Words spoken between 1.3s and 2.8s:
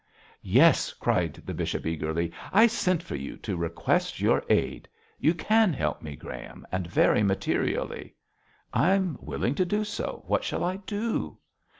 the bishop, eagerly. 'I